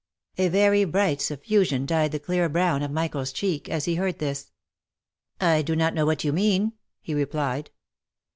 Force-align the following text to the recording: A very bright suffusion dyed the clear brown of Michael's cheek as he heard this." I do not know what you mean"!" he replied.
A 0.39 0.47
very 0.47 0.83
bright 0.83 1.19
suffusion 1.21 1.85
dyed 1.85 2.11
the 2.11 2.17
clear 2.19 2.49
brown 2.49 2.81
of 2.81 2.89
Michael's 2.89 3.31
cheek 3.31 3.69
as 3.69 3.85
he 3.85 3.93
heard 3.97 4.17
this." 4.17 4.51
I 5.39 5.61
do 5.61 5.75
not 5.75 5.93
know 5.93 6.07
what 6.07 6.23
you 6.23 6.33
mean"!" 6.33 6.73
he 7.01 7.13
replied. 7.13 7.69